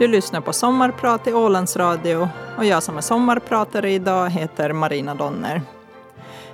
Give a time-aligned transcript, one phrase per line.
[0.00, 5.14] Du lyssnar på Sommarprat i Ålands Radio och jag som är sommarpratare idag heter Marina
[5.14, 5.62] Donner.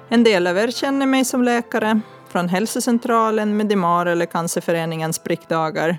[0.09, 5.99] En del av er känner mig som läkare från hälsocentralen, Medimar eller Cancerföreningens prickdagar.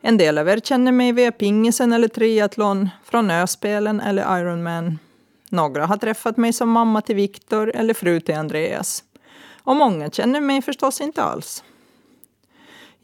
[0.00, 4.98] En del av er känner mig via pingisen eller triathlon, från öspelen eller Ironman.
[5.48, 9.04] Några har träffat mig som mamma till Viktor eller fru till Andreas.
[9.62, 11.64] Och många känner mig förstås inte alls.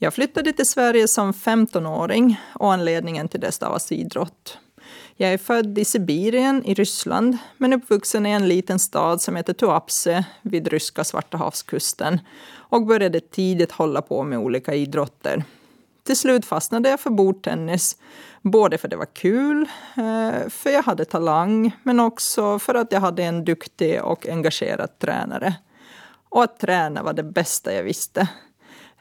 [0.03, 4.59] Jag flyttade till Sverige som 15-åring och anledningen till det stavas idrott.
[5.17, 9.53] Jag är född i Sibirien i Ryssland men uppvuxen i en liten stad som heter
[9.53, 12.21] Tuapse vid ryska Svarta havskusten
[12.53, 15.45] och började tidigt hålla på med olika idrotter.
[16.03, 17.97] Till slut fastnade jag för bordtennis,
[18.43, 22.93] både för att det var kul, eh, för jag hade talang, men också för att
[22.93, 25.55] jag hade en duktig och engagerad tränare.
[26.29, 28.29] Och att träna var det bästa jag visste.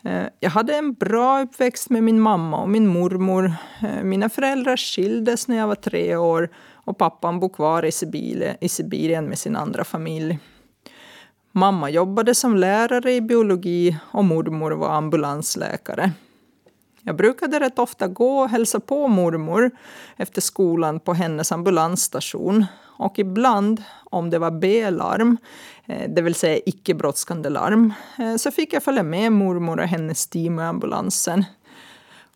[0.04, 3.54] Eh, jag hade en bra uppväxt med min mamma och min mormor.
[3.82, 8.56] Eh, mina föräldrar skildes när jag var tre år och pappan bor kvar i Sibirien,
[8.62, 10.40] i Sibirien med sin andra familj.
[11.52, 16.12] Mamma jobbade som lärare i biologi och mormor var ambulansläkare.
[17.02, 19.72] Jag brukade rätt ofta gå och hälsa på mormor
[20.18, 22.66] efter skolan på hennes ambulansstation.
[23.00, 25.38] Och ibland, om det var B-larm,
[25.86, 29.88] eh, det vill säga icke brådskande larm, eh, så fick jag följa med mormor och
[29.88, 31.46] hennes team i ambulansen.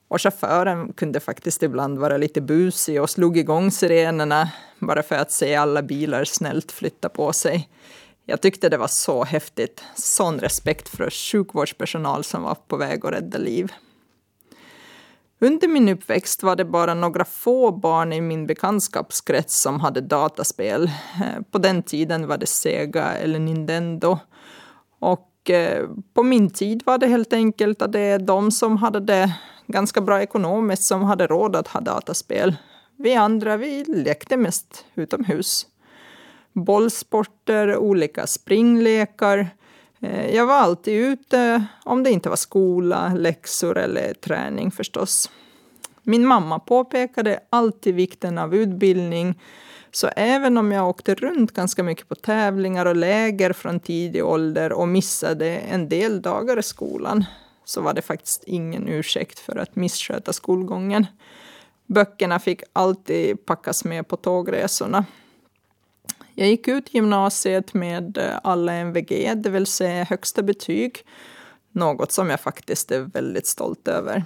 [0.08, 5.32] Och chauffören kunde faktiskt ibland vara lite busig och slog igång sirenerna bara för att
[5.32, 7.70] se alla bilar snällt flytta på sig.
[8.26, 9.84] Jag tyckte det var så häftigt.
[9.96, 13.72] Sån respekt för sjukvårdspersonal som var på väg att rädda liv.
[15.44, 20.84] Under min uppväxt var det bara några få barn i min bekantskapskrets som hade dataspel.
[20.84, 24.20] Eh, på den tiden var det Sega eller Nintendo.
[25.00, 29.00] Och eh, på min tid var det helt enkelt att det är de som hade
[29.00, 29.34] det
[29.68, 32.56] ganska bra ekonomiskt som hade råd att ha dataspel.
[32.98, 35.68] Vi andra vi lekte mest utomhus.
[36.54, 39.48] Bollsporter, olika springlekar, Eh,
[40.04, 45.30] Eh, jag var alltid ute, om det inte var skola, läxor eller träning förstås.
[46.02, 49.40] Min mamma påpekade alltid vikten av utbildning,
[49.92, 54.74] så även om jag åkte runt ganska mycket på tävlingar och läger från tidig ålder
[54.74, 57.26] och missade en del dagar i skolan,
[57.66, 61.06] så var det faktiskt ingen ursäkt för att missköta skolgången.
[61.86, 65.06] Böckerna fick alltid packas med på tågresorna.
[66.36, 71.06] Jag gick ut gymnasiet med eh, alla MVG, det vill säga högsta betyg.
[71.72, 74.24] Något som jag faktiskt är väldigt stolt över.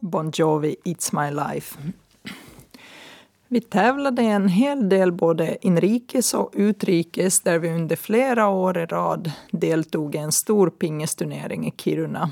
[0.00, 1.78] Bon Jovi, It's My Life.
[3.52, 8.86] Vi tävlade en hel del både inrikes och utrikes där vi under flera år i
[8.86, 12.30] rad deltog i en stor pingisturnering i Kiruna.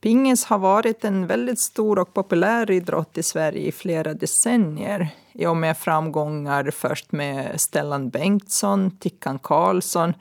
[0.00, 5.46] Pingis har varit en väldigt stor och populär idrott i Sverige i flera decennier i
[5.46, 10.14] och med framgångar först med Stellan Bengtsson, Tickan Karlsson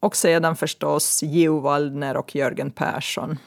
[0.00, 3.38] och sedan förstås Geo Waldner och Jörgen Persson.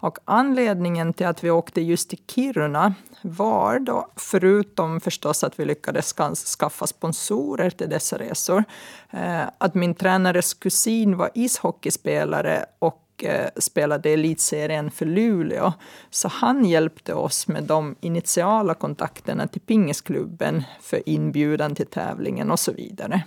[0.00, 5.64] Och anledningen till att vi åkte just till Kiruna var då, förutom förstås att vi
[5.64, 6.14] lyckades
[6.58, 8.64] skaffa sponsorer till dessa resor,
[9.10, 15.72] eh, att min tränares kusin var ishockeyspelare och eh, spelade elitserien för Luleå.
[16.10, 22.60] Så han hjälpte oss med de initiala kontakterna till pingisklubben för inbjudan till tävlingen och
[22.60, 23.22] så vidare.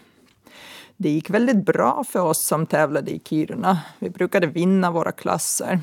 [0.98, 3.79] Det gick väldigt bra för oss som tävlade i Kiruna.
[4.00, 5.79] Vi brukade vinna våra klasser.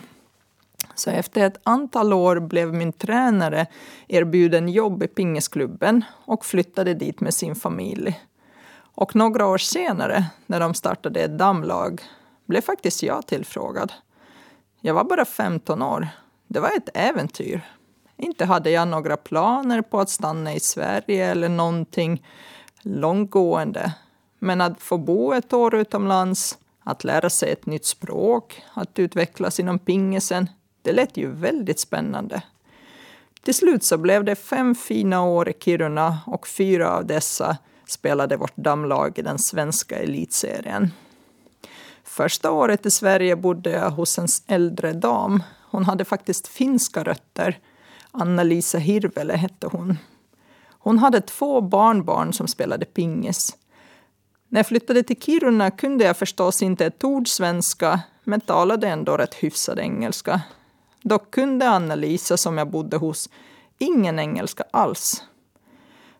[0.98, 3.66] Så efter ett antal år blev min tränare
[4.08, 8.20] erbjuden jobb i pingisklubben och flyttade dit med sin familj.
[8.94, 12.02] Och några år senare, när de startade ett dammlag,
[12.46, 13.92] blev faktiskt jag tillfrågad.
[14.80, 16.08] Jag var bara 15 år.
[16.46, 17.60] Det var ett äventyr.
[18.16, 22.26] Inte hade jag några planer på att stanna i Sverige eller någonting
[22.82, 23.94] långtgående.
[24.38, 29.60] Men att få bo ett år utomlands, att lära sig ett nytt språk, att utvecklas
[29.60, 30.48] inom pingisen,
[30.82, 32.42] det lät ju väldigt spännande.
[33.42, 38.36] Till slut så blev det fem fina år i Kiruna och fyra av dessa spelade
[38.36, 40.90] vårt damlag i den svenska elitserien.
[42.04, 45.42] Första året i Sverige bodde jag hos en äldre dam.
[45.70, 47.58] Hon hade faktiskt finska rötter.
[48.10, 49.98] Anna-Lisa Hirvele hette hon.
[50.68, 53.56] Hon hade två barnbarn som spelade pingis.
[54.48, 59.16] När jag flyttade till Kiruna kunde jag förstås inte ett ord svenska men talade ändå
[59.16, 60.40] rätt hyfsad engelska.
[61.08, 63.30] Dock kunde Anna-Lisa, som jag bodde hos,
[63.78, 65.22] ingen engelska alls.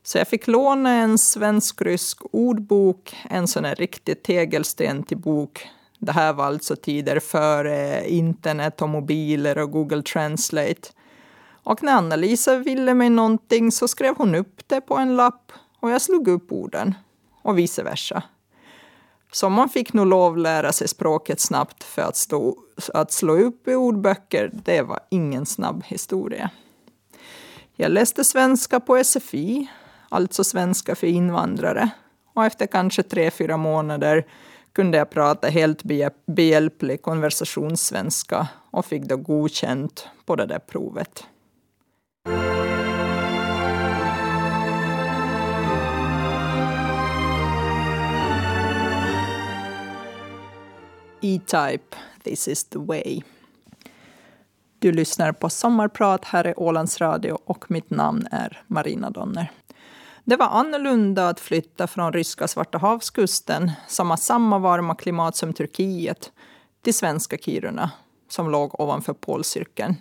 [0.02, 5.68] Så jag fick låna en svensk-rysk ordbok, en sån här riktig tegelsten till bok.
[5.98, 10.88] Det här var alltså tider före eh, internet och mobiler och Google Translate.
[11.62, 15.90] Och när Anna-Lisa ville mig någonting så skrev hon upp det på en lapp och
[15.90, 16.94] jag slog upp orden.
[17.42, 18.22] Och vice versa.
[19.32, 22.56] Så man fick nog lov lära sig språket snabbt för att, stå,
[22.94, 26.50] att slå upp i ordböcker, det var ingen snabb historia.
[27.76, 29.70] Jag läste svenska på SFI,
[30.08, 31.90] alltså svenska för invandrare.
[32.34, 34.26] Och efter kanske tre, fyra månader
[34.72, 35.82] kunde jag prata helt
[36.26, 41.24] behjälplig konversationssvenska och fick då godkänt på det där provet.
[51.20, 51.96] E-Type,
[52.28, 53.22] This is the way.
[54.78, 59.52] Du lyssnar på Sommarprat här i Ålands Radio och mitt namn är Marina Donner.
[60.24, 65.52] Det var annorlunda att flytta från ryska Svarta havskusten, som har samma varma klimat som
[65.52, 66.32] Turkiet,
[66.82, 67.90] till svenska Kiruna,
[68.28, 69.96] som låg ovanför polcirkeln.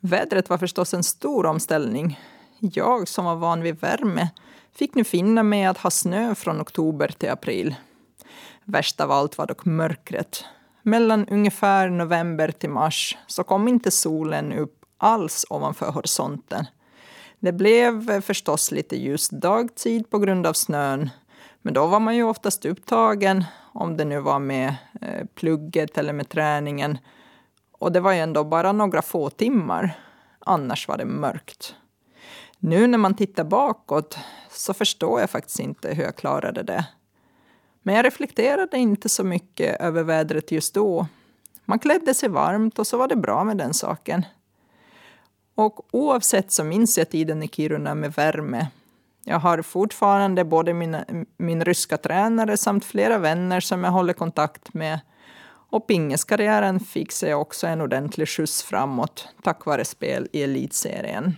[0.00, 2.20] Vädret var förstås en stor omställning.
[2.58, 4.28] Jag, som var van vid värme,
[4.72, 7.74] fick nu finna mig att ha snö från oktober till april.
[8.64, 10.44] Värst av allt var dock mörkret.
[10.86, 16.66] Mellan ungefär november till mars så kom inte solen upp alls ovanför horisonten.
[17.40, 21.10] Det blev förstås lite ljus dagtid på grund av snön,
[21.62, 26.12] men då var man ju oftast upptagen, om det nu var med eh, plugget eller
[26.12, 26.98] med träningen.
[27.72, 29.98] Och det var ju ändå bara några få timmar,
[30.38, 31.74] annars var det mörkt.
[32.58, 34.18] Nu när man tittar bakåt
[34.50, 36.86] så förstår jag faktiskt inte hur jag klarade det.
[37.86, 41.06] Men jag reflekterade inte så mycket över vädret just då.
[41.64, 44.26] Man klädde sig varmt och så var det bra med den saken.
[45.54, 48.66] Och oavsett så minns jag tiden i Kiruna med värme.
[49.24, 51.04] Jag har fortfarande både mina,
[51.36, 55.00] min ryska tränare samt flera vänner som jag håller kontakt med.
[55.70, 61.36] Och pingiskarriären fick sig också en ordentlig skjuts framåt tack vare spel i elitserien.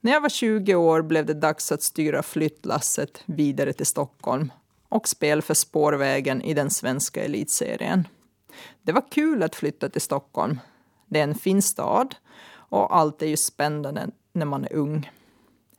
[0.00, 4.52] När jag var 20 år blev det dags att styra flyttlasset vidare till Stockholm
[4.90, 8.08] och spel för spårvägen i den svenska elitserien.
[8.82, 10.60] Det var kul att flytta till Stockholm.
[11.06, 12.14] Det är en fin stad
[12.52, 15.10] och allt är ju spännande när man är ung.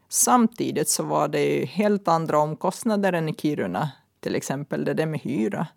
[0.09, 5.05] Samtidigt så var det ju helt andra omkostnader än i Kiruna, till exempel det där
[5.05, 5.67] med hyra.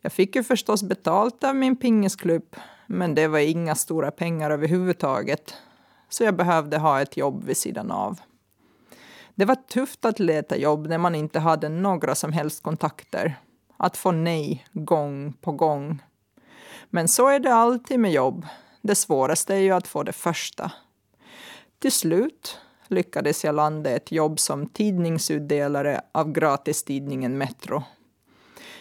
[0.00, 2.56] Jag fick ju förstås betalt av min pingesklubb,
[2.86, 5.54] men det var inga stora pengar överhuvudtaget.
[6.08, 8.20] Så jag behövde ha ett jobb vid sidan av.
[9.34, 13.38] Det var tufft att leta jobb när man inte hade några som helst kontakter.
[13.76, 16.02] Att få nej gång på gång.
[16.90, 18.46] Men så är det alltid med jobb.
[18.82, 20.72] Det svåraste är ju att få det första.
[21.78, 22.58] Till slut
[22.88, 27.82] lyckades jag landa ett jobb som tidningsutdelare av gratistidningen Metro.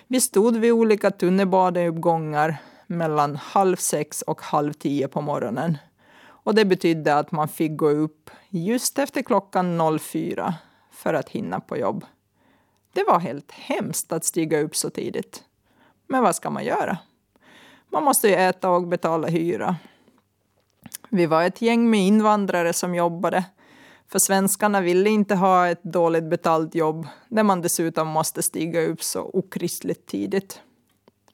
[0.07, 2.57] Vi stod vid olika tunnelbaneuppgångar
[2.87, 5.77] mellan halv sex och halv tio på morgonen.
[6.43, 10.53] Och det betydde att man fick gå upp just efter klockan 04
[10.91, 12.05] för att hinna på jobb.
[12.93, 15.43] Det var helt hemskt att stiga upp så tidigt.
[16.07, 16.97] Men vad ska man göra?
[17.89, 19.75] Man måste ju äta och betala hyra.
[21.09, 23.43] Vi var ett gäng med invandrare som jobbade.
[24.07, 29.03] För svenskarna ville inte ha ett dåligt betalt jobb där man dessutom måste stiga upp
[29.03, 30.61] så okristligt tidigt.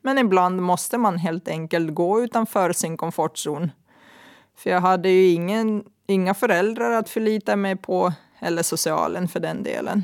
[0.01, 3.71] Men ibland måste man helt enkelt gå utanför sin komfortzon
[4.59, 9.63] för jag hade ju ingen, inga föräldrar att förlita mig på, eller socialen för den
[9.63, 10.03] delen.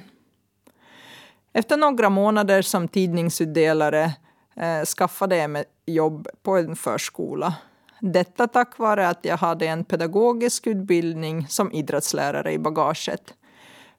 [1.54, 4.14] Efter några månader som tidningsutdelare
[4.56, 7.56] eh, skaffade jag mig jobb på en förskola.
[8.00, 13.34] Detta tack vare att jag hade en pedagogisk utbildning som idrottslärare i bagaget.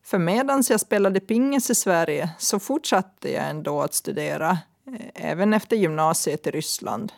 [0.03, 4.51] För medan jag spelade pingis i Sverige så fortsatte jag ändå att studera,
[4.87, 7.13] eh, även efter gymnasiet i Ryssland.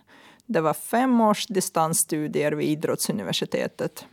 [0.50, 4.06] Det var fem års distansstudier vid idrottsuniversitetet.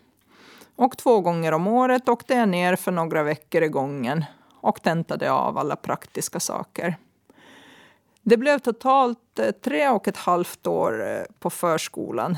[0.76, 4.26] Och två gånger om året åkte jag ner för några veckor i gången
[4.62, 6.98] och tentade av alla praktiska saker.
[8.22, 12.38] Det blev totalt eh, tre och ett halvt år eh, på förskolan,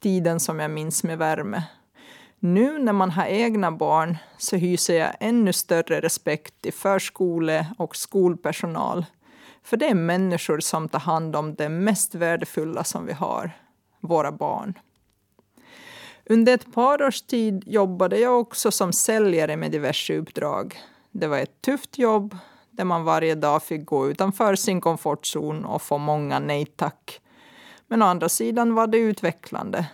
[0.00, 1.62] tiden som jag minns med värme.
[2.38, 7.96] Nu när man har egna barn så hyser jag ännu större respekt till förskole och
[7.96, 9.04] skolpersonal
[9.66, 13.50] för det är människor som tar hand om det mest värdefulla som vi har,
[14.00, 14.78] våra barn.
[16.24, 20.78] Under ett par års tid jobbade jag också som säljare med diverse uppdrag.
[21.10, 22.36] Det var ett tufft jobb
[22.70, 27.20] där man varje dag fick gå utanför sin komfortzon och få många nej tack.
[27.86, 29.86] Men å andra sidan var det utvecklande.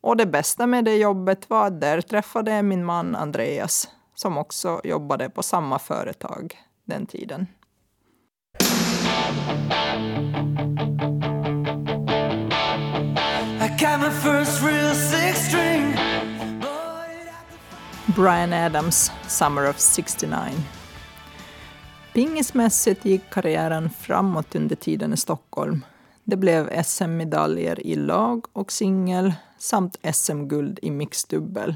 [0.00, 4.38] Och det bästa med det jobbet var att där träffade jag min man Andreas som
[4.38, 7.46] också jobbade på samma företag den tiden.
[18.20, 20.36] Brian Adams, Summer of 69.
[22.12, 25.84] Pingismässigt gick karriären framåt under tiden i Stockholm.
[26.24, 31.74] Det blev SM-medaljer i lag och singel samt SM-guld i mixdubbel.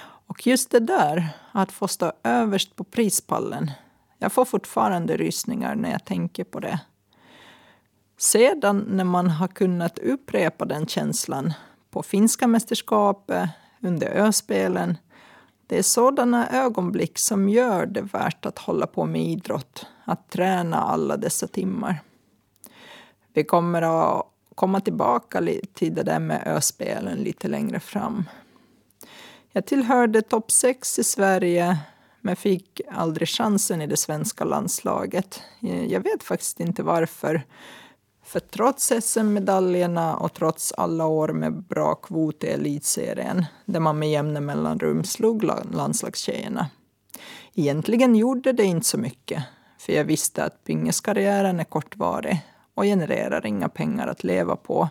[0.00, 3.70] Och just det där, att få stå överst på prispallen.
[4.18, 6.80] Jag får fortfarande rysningar när jag tänker på det.
[8.18, 11.52] Sedan när man har kunnat upprepa den känslan
[11.90, 14.98] på finska mästerskapet, under öspelen.
[15.66, 20.76] Det är sådana ögonblick som gör det värt att hålla på med idrott, att träna
[20.76, 22.02] alla dessa timmar.
[23.32, 25.42] Vi kommer att komma tillbaka
[25.74, 28.24] till det där med öspelen lite längre fram.
[29.52, 31.78] Jag tillhörde topp sex i Sverige
[32.20, 35.42] men fick aldrig chansen i det svenska landslaget.
[35.62, 37.42] Eh, jag vet faktiskt inte varför.
[38.24, 44.10] För trots SM-medaljerna och trots alla år med bra kvot i elitserien, där man med
[44.10, 46.66] jämna mellanrum slog landslagstjejerna.
[47.54, 49.42] Egentligen gjorde det inte så mycket,
[49.78, 52.40] för jag visste att pingiskarriären är kortvarig
[52.74, 54.88] och genererar inga pengar att leva på,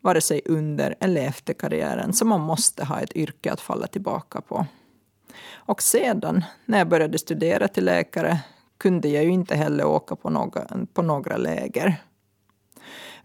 [0.00, 4.40] vare sig under eller efter karriären, så man måste ha ett yrke att falla tillbaka
[4.40, 4.66] på.
[5.52, 8.40] Och sedan, när jag började studera till läkare,
[8.78, 11.96] kunde jag ju inte heller åka på några, på några läger.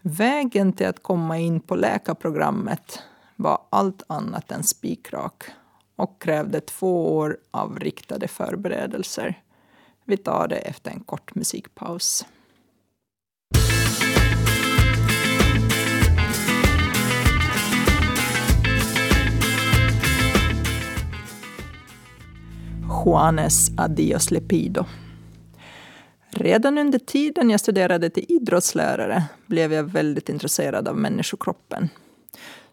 [0.00, 3.02] Vägen till att komma in på läkarprogrammet
[3.36, 5.44] var allt annat än spikrak
[5.96, 9.42] och krävde två år av riktade förberedelser.
[10.04, 12.26] Vi tar det efter en kort musikpaus.
[23.04, 24.84] Juanes Adios Lepido.
[26.30, 31.88] Redan under tiden jag studerade till idrottslärare blev jag väldigt intresserad av människokroppen.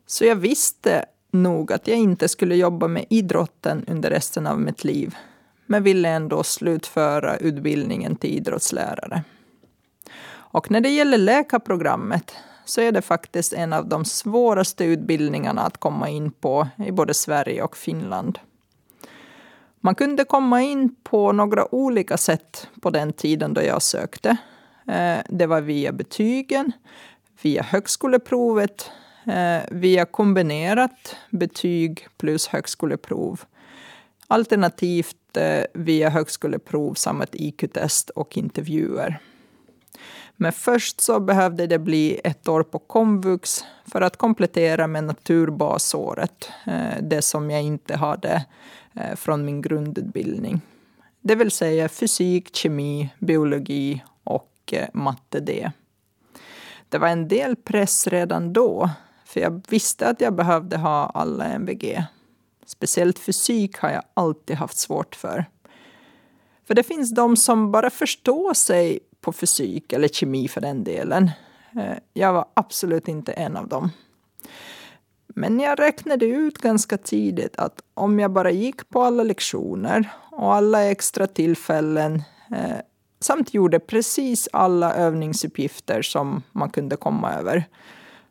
[0.05, 4.83] Så jag visste nog att jag inte skulle jobba med idrotten under resten av mitt
[4.83, 5.15] liv,
[5.65, 9.23] men ville ändå slutföra utbildningen till idrottslärare.
[10.35, 15.77] Och när det gäller läkarprogrammet så är det faktiskt en av de svåraste utbildningarna att
[15.77, 18.39] komma in på i både Sverige och Finland.
[19.85, 24.37] Man kunde komma in på några olika sätt på den tiden då jag sökte.
[24.87, 26.71] Eh, det var via betygen,
[27.41, 28.91] via högskoleprovet,
[29.25, 33.41] eh, via kombinerat betyg plus högskoleprov.
[34.27, 39.19] Alternativt eh, via högskoleprov samt ett IQ-test och intervjuer.
[40.35, 46.49] Men först så behövde det bli ett år på komvux för att komplettera med naturbasåret.
[47.01, 48.45] Det som jag inte hade
[48.95, 50.61] Eh, från min grundutbildning.
[51.21, 55.71] Det vill säga fysik, kemi, biologi och eh, matte D.
[56.89, 58.89] Det var en del press redan då,
[59.25, 62.03] för jag visste att jag behövde ha alla MVG.
[62.65, 65.45] Speciellt fysik har jag alltid haft svårt för.
[66.67, 71.31] För det finns de som bara förstår sig på fysik, eller kemi för den delen.
[71.75, 73.89] Eh, jag var absolut inte en av dem.
[75.33, 80.55] Men jag räknade ut ganska tidigt att om jag bara gick på alla lektioner och
[80.55, 82.77] alla extra tillfällen eh,
[83.19, 87.65] samt gjorde precis alla övningsuppgifter som man kunde komma över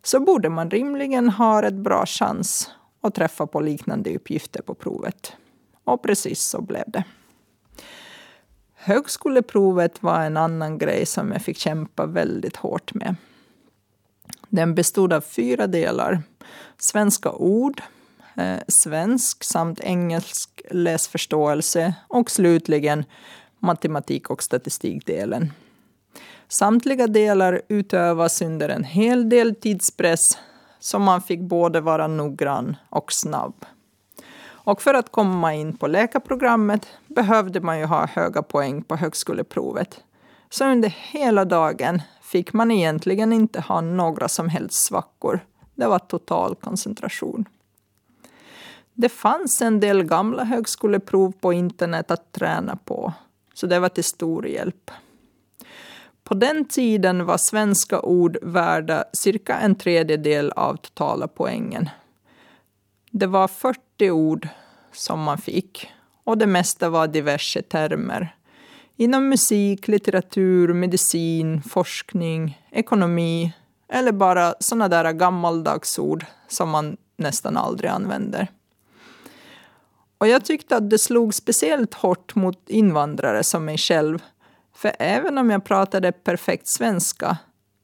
[0.03, 5.33] så borde man rimligen ha ett bra chans att träffa på liknande uppgifter på provet.
[5.85, 7.05] Och precis så blev det.
[8.75, 13.17] Högskoleprovet var en annan grej som jag fick kämpa väldigt hårt med.
[14.49, 16.23] Den bestod av fyra delar
[16.79, 17.83] svenska ord,
[18.37, 23.05] eh, svensk samt engelsk läsförståelse och slutligen
[23.59, 25.53] matematik och statistikdelen.
[26.49, 30.39] Samtliga delar utövas under en hel del tidspress
[30.81, 33.65] så man fick både vara noggrann och snabb.
[34.65, 40.01] Och för att komma in på läkarprogrammet behövde man ju ha höga poäng på högskoleprovet.
[40.51, 45.41] Så under hela dagen fick man egentligen inte ha några som helst svackor.
[45.75, 47.45] Det var total koncentration.
[48.95, 53.13] Det fanns en del gamla högskoleprov på internet att träna på,
[53.55, 54.91] så det var till stor hjälp.
[56.25, 61.89] På den tiden var svenska ord värda cirka en tredjedel av totala poängen.
[63.11, 64.49] Det var 40 ord
[64.93, 65.93] som man fick
[66.25, 68.37] och det mesta var diverse termer.
[68.97, 73.53] Inom musik, litteratur, medicin, forskning, ekonomi,
[73.93, 78.49] eller bara såna där gammaldags ord som man nästan aldrig använder.
[80.19, 84.23] Och jag tyckte att det slog speciellt hårt mot invandrare som mig själv.
[84.75, 87.37] För även om jag pratade perfekt svenska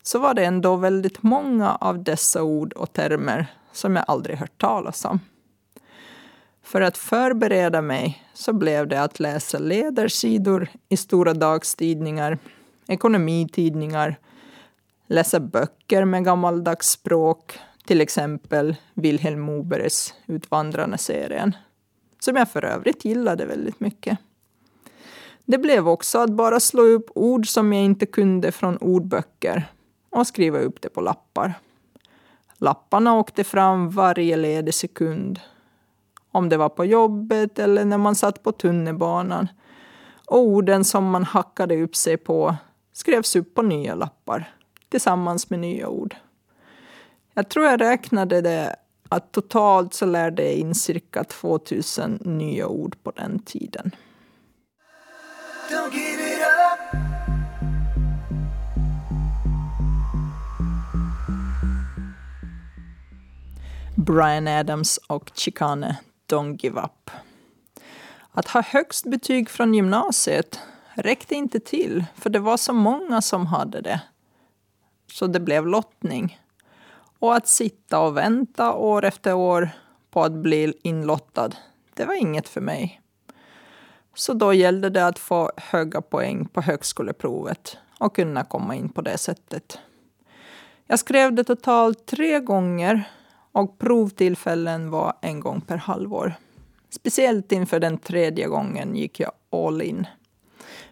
[0.02, 4.60] så var det ändå väldigt många av dessa ord och termer som jag aldrig hört
[4.60, 5.20] talas om.
[6.62, 12.38] För att förbereda mig så blev det att läsa ledarsidor i stora dagstidningar,
[12.86, 14.16] ekonomitidningar,
[15.08, 21.56] läsa böcker med gammaldags språk, till exempel Vilhelm Mobergs Utvandrarna-serien,
[22.20, 24.18] som jag för övrigt gillade väldigt mycket.
[25.44, 29.64] Det blev också att bara slå upp ord som jag inte kunde från ordböcker
[30.10, 31.54] och skriva upp det på lappar.
[32.56, 35.40] Lapparna åkte fram varje ledig sekund.
[36.30, 39.48] Om det var på jobbet eller när man satt på tunnelbanan.
[40.26, 42.56] Och orden som man hackade upp sig på
[42.92, 44.57] skrevs upp på nya lappar
[44.88, 46.16] tillsammans med nya ord.
[47.34, 48.76] Jag tror jag räknade det
[49.08, 53.90] att totalt så lärde jag in cirka 2000 nya ord på den tiden.
[63.96, 65.96] Brian Adams och Chicane
[66.30, 67.10] Don't Give Up.
[68.32, 70.60] Att ha högst betyg från gymnasiet
[70.94, 74.00] räckte inte till, för det var så många som hade det.
[75.12, 76.38] Så det blev lottning.
[77.18, 79.70] Och att sitta och vänta år efter år
[80.10, 81.50] på att bli inlottad,
[81.94, 83.00] det var inget för mig.
[84.14, 89.02] Så då gällde det att få höga poäng på högskoleprovet och kunna komma in på
[89.02, 89.78] det sättet.
[90.86, 93.04] Jag skrev det totalt tre gånger
[93.52, 96.34] och provtillfällen var en gång per halvår.
[96.90, 100.06] Speciellt inför den tredje gången gick jag all in.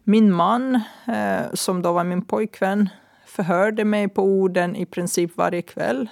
[0.04, 0.74] Min man,
[1.06, 2.88] eh, som då var min pojkvän,
[3.36, 6.08] förhörde mig på orden i princip varje kväll.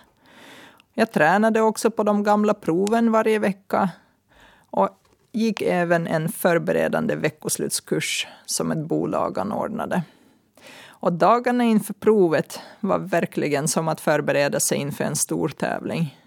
[0.95, 3.91] Jag tränade också på de gamla proven varje vecka
[4.71, 4.89] och
[5.33, 10.03] gick även en förberedande veckoslutskurs som ett bolag anordnade.
[10.87, 16.19] Och dagarna inför provet var verkligen som att förbereda sig inför en stor tävling.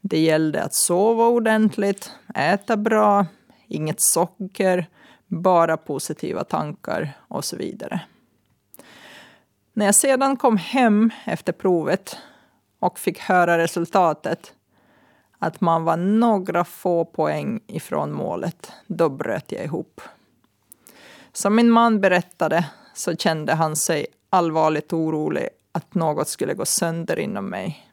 [0.00, 3.26] Det gällde att sova ordentligt, äta bra,
[3.68, 4.86] inget socker,
[5.26, 8.00] bara positiva tankar och så vidare.
[9.74, 12.16] När jag sedan kom hem efter provet
[12.78, 14.54] och fick höra resultatet,
[15.38, 20.00] att man var några få poäng ifrån målet, då bröt jag ihop.
[21.32, 27.18] Som min man berättade så kände han sig allvarligt orolig att något skulle gå sönder
[27.18, 27.86] inom mig.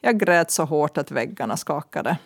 [0.00, 2.16] Jag grät så hårt att väggarna skakade.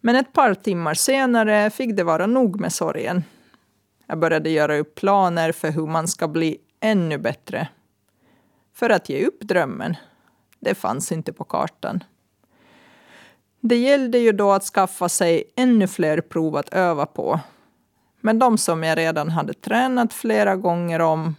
[0.00, 3.24] Men ett par timmar senare fick det vara nog med sorgen.
[4.06, 7.68] Jag började göra upp planer för hur man ska bli ännu bättre.
[8.74, 9.96] För att ge upp drömmen.
[10.60, 12.04] Det fanns inte på kartan.
[13.60, 17.40] Det gällde ju då att skaffa sig ännu fler prov att öva på.
[18.20, 21.36] Men de som jag redan hade tränat flera gånger om,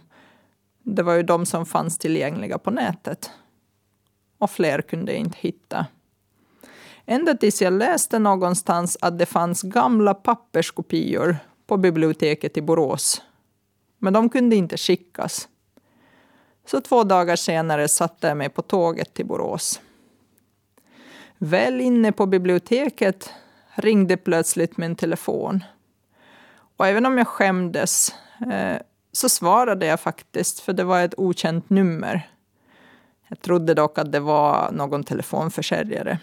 [0.82, 3.30] det var ju de som fanns tillgängliga på nätet.
[4.38, 5.86] Och fler kunde jag inte hitta.
[7.06, 13.22] Ända tills jag läste någonstans att det fanns gamla papperskopior på biblioteket i Borås.
[14.02, 15.48] Men de kunde inte skickas.
[16.66, 19.80] Så två dagar senare satte jag mig på tåget till Borås.
[21.38, 23.32] Väl inne på biblioteket
[23.74, 25.64] ringde plötsligt min telefon.
[26.76, 28.14] Och även om jag skämdes
[28.52, 28.76] eh,
[29.12, 32.30] så svarade jag faktiskt, för det var ett okänt nummer.
[33.28, 36.18] Jag trodde dock att det var någon telefonförsäljare.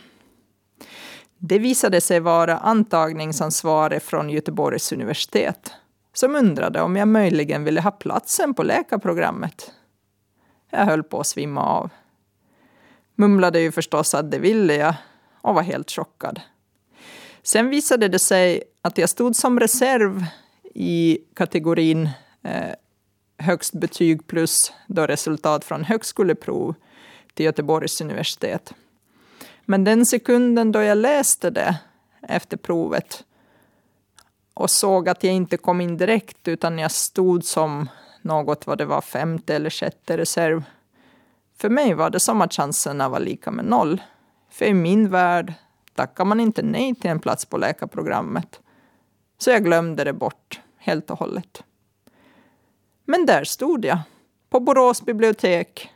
[1.37, 5.73] Det visade sig vara antagningsansvarig från Göteborgs universitet
[6.17, 9.71] som undrade om jag möjligen ville ha platsen på läkarprogrammet.
[10.69, 11.89] Jag höll på att svimma av.
[13.15, 14.93] Mumlade ju förstås att det ville jag
[15.41, 16.41] och var helt chockad.
[17.43, 20.25] Sen visade det sig att jag stod som reserv
[20.75, 22.09] i kategorin
[22.43, 22.73] eh,
[23.37, 26.75] högst betyg plus då resultat från högskoleprov
[27.33, 28.73] till Göteborgs universitet.
[29.65, 31.79] Men den sekunden då jag läste det
[32.21, 33.23] efter provet
[34.57, 37.89] och såg att jag inte kom in direkt utan jag stod som
[38.21, 40.63] något vad det var femte eller sjätte reserv.
[41.57, 44.01] För mig var det som att chanserna var lika med noll.
[44.49, 45.53] För i min värld
[45.95, 48.59] tackar man inte nej till en plats på läkarprogrammet.
[49.37, 51.63] Så jag glömde det bort helt och hållet.
[53.05, 53.99] Men där stod jag,
[54.49, 55.89] på Borås bibliotek,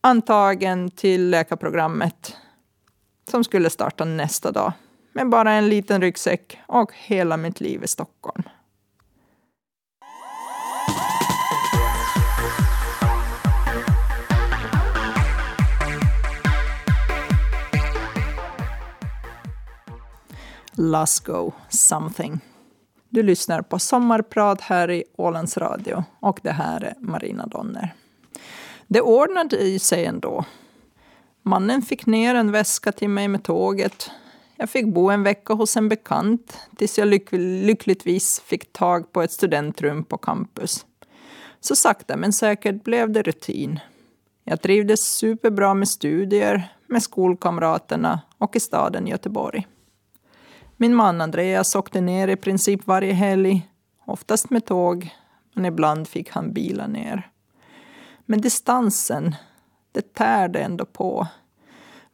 [0.00, 2.36] antagen till läkarprogrammet
[3.30, 4.72] som skulle starta nästa dag
[5.16, 8.42] med bara en liten ryggsäck och hela mitt liv i Stockholm.
[20.72, 22.40] Glasgow something.
[23.08, 27.94] Du lyssnar på Sommarprat här i Ålands Radio och det här är Marina Donner.
[28.86, 30.44] Det ordnade sig ändå.
[31.42, 34.10] Mannen fick ner en väska till mig med tåget.
[34.56, 39.22] Jag fick bo en vecka hos en bekant tills jag lyck lyckligtvis fick tag på
[39.22, 40.86] ett studentrum på campus.
[41.60, 43.80] Så sakta men säkert blev det rutin.
[44.44, 49.66] Jag trivdes superbra med studier, med skolkamraterna och i staden Göteborg.
[50.76, 53.68] Min man Andreas åkte ner i princip varje helg,
[54.04, 55.10] oftast med tåg,
[55.54, 57.30] men ibland fick han bila ner.
[58.26, 59.34] Men distansen,
[59.92, 61.26] det tärde ändå på.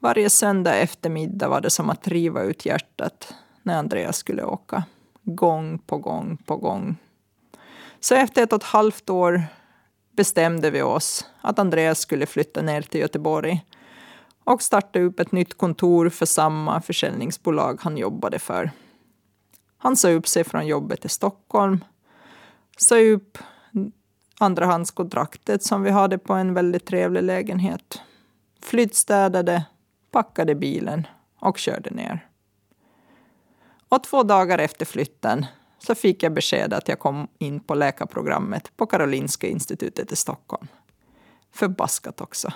[0.02, 4.84] Varje söndag eftermiddag var det som att riva ut hjärtat när Andreas skulle åka.
[5.22, 6.96] Gång på gång på gång.
[8.00, 9.42] Så efter ett och ett halvt år
[10.12, 13.64] bestämde vi oss att Andreas skulle flytta ner till Göteborg
[14.44, 18.70] och starta upp ett nytt kontor för samma försäljningsbolag han jobbade för.
[19.78, 21.84] Han sa upp sig från jobbet i Stockholm,
[22.76, 23.38] sa upp
[24.38, 28.00] andrahandskontraktet som vi hade på en väldigt trevlig lägenhet,
[28.62, 29.64] flyttstädade,
[30.12, 31.06] packade bilen
[31.38, 32.28] och körde ner.
[33.88, 35.46] Och två dagar efter flytten
[35.78, 40.66] så fick jag besked att jag kom in på läkarprogrammet på Karolinska institutet i Stockholm.
[41.52, 42.52] Förbaskat också.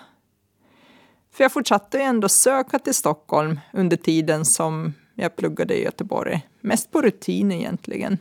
[1.32, 6.48] För jag fortsatte ändå söka till Stockholm under tiden som jag pluggade i Göteborg.
[6.60, 8.18] Mest på rutin egentligen.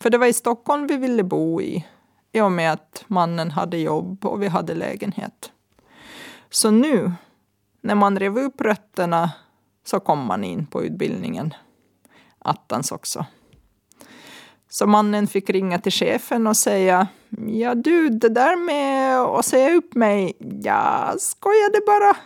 [0.00, 1.86] För det var i Stockholm vi ville bo i,
[2.32, 5.52] i och med att mannen hade jobb och vi hade lägenhet.
[6.50, 7.12] Så nu,
[7.86, 9.30] när man rev upp rötterna,
[9.84, 11.54] så kom man in på utbildningen.
[12.38, 13.26] Attans också.
[14.68, 17.08] Så mannen fick ringa till chefen och säga
[17.46, 22.16] Ja du, det där med att säga upp mig, jag skojade bara.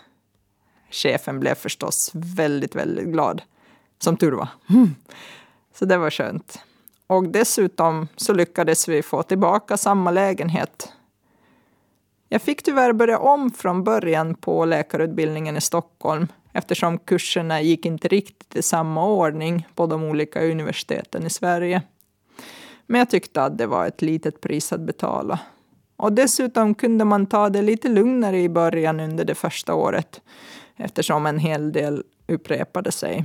[0.90, 3.42] Chefen blev förstås väldigt, väldigt glad.
[3.98, 4.48] Som tur var.
[4.68, 4.94] Hmm.
[5.74, 6.58] Så det var skönt.
[7.06, 10.92] Och dessutom så lyckades vi få tillbaka samma lägenhet.
[12.32, 18.08] Jag fick tyvärr börja om från början på läkarutbildningen i Stockholm eftersom kurserna gick inte
[18.08, 21.82] riktigt i samma ordning på de olika universiteten i Sverige.
[22.86, 25.38] Men jag tyckte att det var ett litet pris att betala.
[25.96, 30.20] Och dessutom kunde man ta det lite lugnare i början under det första året
[30.76, 33.24] eftersom en hel del upprepade sig.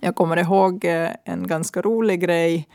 [0.00, 2.68] Jag kommer ihåg eh, en ganska rolig grej.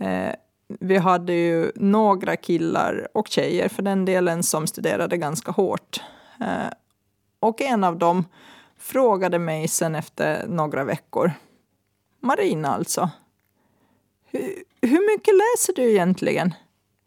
[0.00, 0.32] Eh,
[0.68, 6.00] vi hade ju några killar och tjejer för den delen som studerade ganska hårt.
[6.40, 6.72] Eh,
[7.40, 8.24] och en av dem
[8.78, 11.32] frågade mig sen efter några veckor.
[12.20, 13.10] Marina alltså.
[14.30, 16.54] Hur, hur mycket läser du egentligen?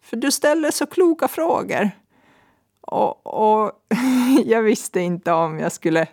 [0.02, 1.91] För du ställer så kloka frågor.
[2.82, 3.71] Och, och
[4.45, 6.08] jag visste inte om jag skulle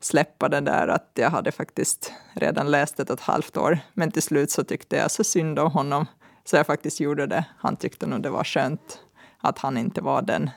[0.00, 3.78] släppa det där att jag hade faktiskt redan läst ett och ett halvt år.
[3.92, 6.06] Men till slut så tyckte jag så synd om honom
[6.44, 7.44] så jag faktiskt gjorde det.
[7.58, 9.00] Han tyckte nog det var skönt
[9.38, 10.50] att han inte var den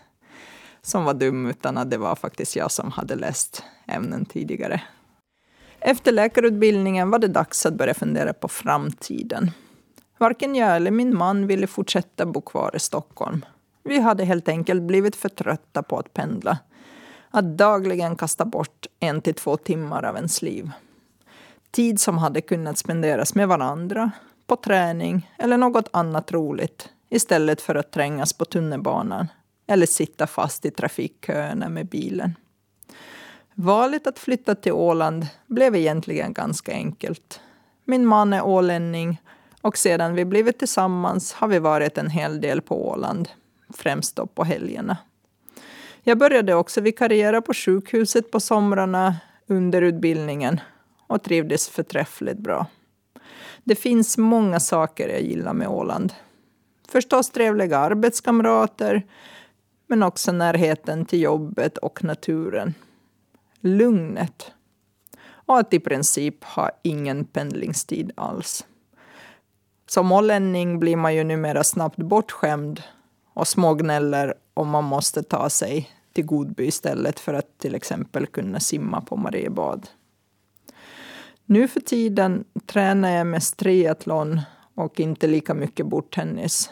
[0.81, 4.81] som var dum utan att det var faktiskt jag som hade läst ämnen tidigare.
[5.79, 9.51] Efter läkarutbildningen var det dags att börja fundera på framtiden.
[10.17, 13.45] Varken jag eller min man ville fortsätta bo kvar i Stockholm.
[13.83, 16.57] Vi hade helt enkelt blivit för trötta på att pendla.
[17.31, 20.71] Att dagligen kasta bort en till två timmar av ens liv.
[21.71, 24.11] Tid som hade kunnat spenderas med varandra,
[24.47, 29.27] på träning eller något annat roligt istället för att trängas på tunnelbanan
[29.67, 32.35] eller sitta fast i trafikköerna med bilen.
[33.53, 37.39] Valet att flytta till Åland blev egentligen ganska enkelt.
[37.85, 39.21] Min man är ålänning
[39.61, 43.29] och sedan vi blivit tillsammans har vi varit en hel del på Åland,
[43.69, 44.97] främst då på helgerna.
[46.03, 49.15] Jag började också vikariera på sjukhuset på somrarna
[49.47, 50.59] under utbildningen
[51.07, 52.67] och trivdes förträffligt bra.
[53.67, 56.13] Det finns många saker jag gillar med Åland.
[56.87, 59.05] Förstås trevliga arbetskamrater,
[59.87, 62.73] men också närheten till jobbet och naturen.
[63.59, 64.51] Lugnet.
[65.27, 68.65] Och att i princip ha ingen pendlingstid alls.
[69.87, 72.83] Som ålänning blir man ju numera snabbt bortskämd
[73.33, 78.59] och smågnäller om man måste ta sig till Godby istället för att till exempel kunna
[78.59, 79.87] simma på Mariebad.
[81.45, 84.41] Nu för tiden tränar jag mest triathlon
[84.75, 86.69] och inte lika mycket bordtennis.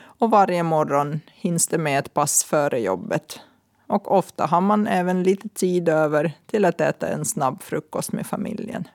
[0.00, 3.40] Och varje morgon hinns det med ett pass före jobbet.
[3.86, 8.26] Och ofta har man även lite tid över till att äta en snabb frukost med
[8.26, 8.88] familjen.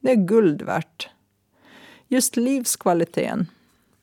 [0.00, 1.10] Det är guld värt
[2.08, 3.46] just livskvaliteten.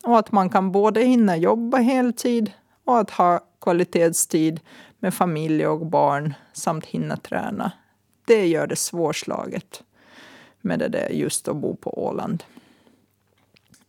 [0.03, 2.51] Och att man kan både hinna jobba heltid
[2.85, 4.59] och att ha kvalitetstid
[4.99, 7.71] med familj och barn samt hinna träna.
[8.25, 9.83] Det gör det svårslaget
[10.61, 12.43] med det där just att bo på Åland.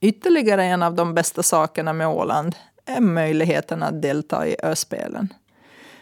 [0.00, 5.34] Ytterligare en av de bästa sakerna med Åland är möjligheten att delta i öspelen.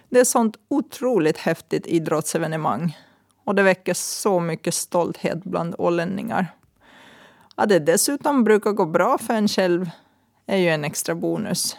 [0.08, 2.98] Det är sånt otroligt häftigt idrottsevenemang
[3.44, 6.46] och det väcker så mycket stolthet bland ålänningar.
[7.54, 9.90] Att det dessutom brukar gå bra för en själv
[10.46, 11.76] är ju en extra bonus.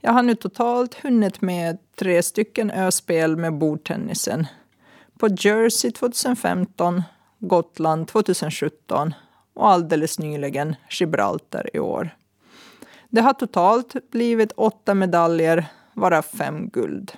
[0.00, 4.46] Jag har nu totalt hunnit med tre stycken öspel med bordtennisen.
[5.18, 7.02] På Jersey 2015,
[7.40, 9.14] Gotland 2017
[9.54, 12.10] och alldeles nyligen Gibraltar i år.
[13.08, 17.12] Det har totalt blivit åtta medaljer, varav fem guld.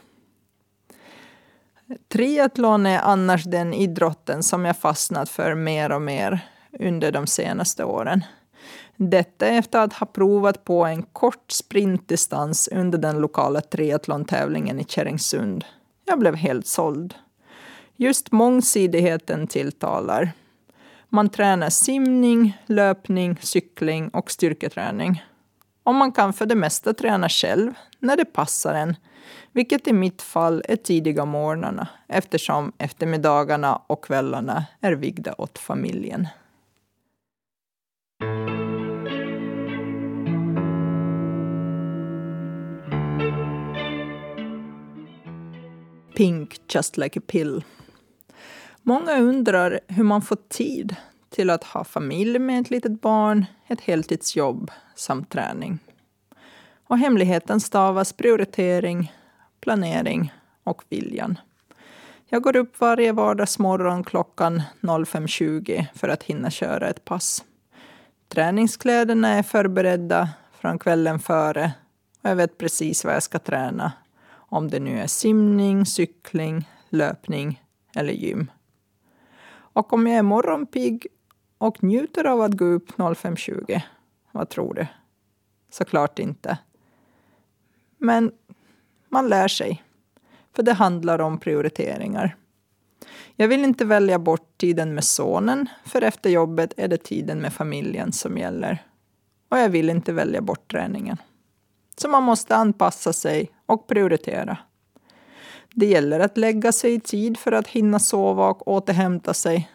[2.09, 6.41] Triathlon är annars den idrotten som jag fastnat för mer och mer
[6.79, 8.25] under de senaste åren.
[8.97, 15.65] Detta efter att ha provat på en kort sprintdistans under den lokala triathlon-tävlingen i Kärringsund.
[16.05, 17.15] Jag blev helt såld.
[18.03, 20.33] Just mångsidigheten tilltalar.
[21.09, 25.25] Man tränar simning, löpning, cykling och styrketräning.
[25.83, 28.97] Och man kan för det mesta träna själv när det passar en,
[29.53, 36.29] vilket i mitt fall är tidiga morgnarna eftersom eftermiddagarna och kvällarna är vigda åt familjen.
[46.17, 47.65] Pink just like a pill.
[48.83, 50.97] Många undrar hur man får tid
[51.31, 55.79] till att ha familj med ett litet barn, ett heltidsjobb samt träning.
[56.85, 59.13] Och hemligheten stavas prioritering,
[59.61, 60.33] planering
[60.65, 61.39] och viljan.
[62.29, 67.45] Jag går upp varje vardagsmorgon klockan 05.20 för att hinna köra ett pass.
[68.29, 71.73] Träningskläderna är förberedda från kvällen före
[72.23, 73.93] och jag vet precis vad jag ska träna.
[74.33, 77.63] Om det nu är simning, cykling, löpning
[77.95, 78.51] eller gym.
[79.73, 81.07] Och om jag är morgonpigg
[81.59, 83.83] och njuter av att gå upp 05.20,
[84.33, 84.87] vad tror du?
[85.71, 86.59] Såklart inte.
[87.99, 88.33] Men
[89.09, 89.83] man lär sig.
[90.53, 92.37] För det handlar om prioriteringar.
[93.37, 97.53] Jag vill inte välja bort tiden med sonen, för efter jobbet är det tiden med
[97.53, 98.87] familjen som gäller.
[99.49, 101.17] Och jag vill inte välja bort träningen.
[101.97, 104.59] Så man måste anpassa sig och prioritera.
[105.75, 109.71] Det gäller att lägga sig i tid för att hinna sova och återhämta sig.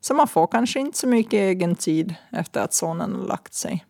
[0.00, 3.84] Så man får kanske inte så mycket egen tid efter att sonen har lagt sig.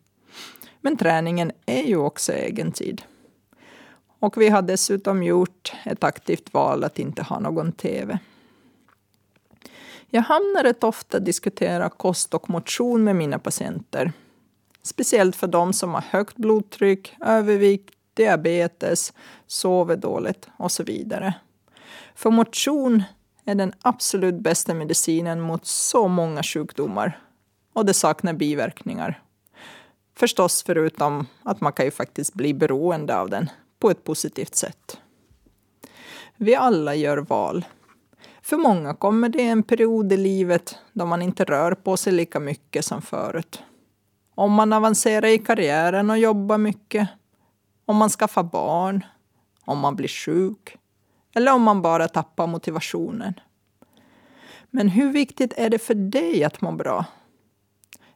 [0.81, 3.03] Men träningen är ju också egen tid.
[4.19, 8.19] Och vi har dessutom gjort ett aktivt val att inte ha någon TV.
[10.11, 14.13] Jag hamnar rätt ofta diskutera kost och motion med mina patienter.
[14.83, 19.13] Speciellt för de som har högt blodtryck, övervikt, diabetes,
[19.47, 21.35] sover dåligt och så vidare.
[22.15, 23.03] För motion
[23.45, 27.21] är den absolut bästa medicinen mot så många sjukdomar
[27.73, 29.23] och det saknar biverkningar.
[30.17, 34.99] Förstås förutom att man kan ju faktiskt bli beroende av den på ett positivt sätt.
[36.37, 37.65] Vi alla gör val.
[38.43, 42.41] För många kommer det en period i livet då man inte rör på sig lika
[42.41, 43.63] mycket som förut.
[44.35, 47.09] Om man avancerar i karriären och jobbar mycket,
[47.87, 49.05] om man skaffar barn,
[49.65, 50.77] om man blir sjuk
[51.35, 53.35] eller om man bara tappar motivationen.
[54.71, 57.05] Men hur viktigt är det för dig att må bra?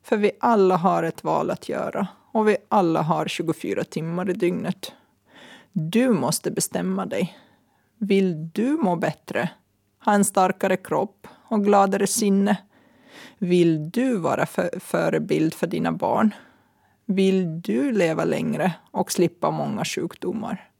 [0.02, 4.32] För vi alla har ett val att göra och vi alla har 24 timmar i
[4.32, 4.92] dygnet.
[5.72, 7.38] Du måste bestämma dig.
[7.98, 9.50] Vill du må bättre,
[10.04, 12.56] ha en starkare kropp och gladare sinne?
[13.38, 14.46] Vill du vara
[14.80, 16.34] förebild för dina barn?
[17.12, 20.70] Vill du leva längre och slippa många sjukdomar?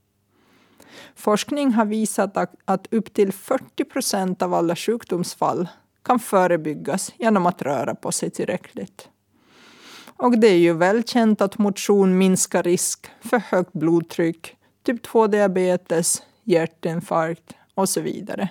[1.14, 5.68] Forskning har visat att upp till 40 procent av alla sjukdomsfall
[6.02, 9.08] kan förebyggas genom att röra på sig tillräckligt.
[10.06, 17.52] Och det är ju välkänt att motion minskar risk för högt blodtryck, typ 2-diabetes, hjärtinfarkt
[17.74, 18.48] och så vidare.